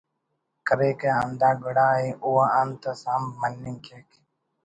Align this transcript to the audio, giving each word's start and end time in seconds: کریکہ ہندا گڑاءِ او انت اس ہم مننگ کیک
کریکہ 0.67 1.09
ہندا 1.19 1.51
گڑاءِ 1.63 2.05
او 2.23 2.31
انت 2.59 2.83
اس 2.91 3.01
ہم 3.11 3.23
مننگ 3.39 3.79
کیک 3.85 4.09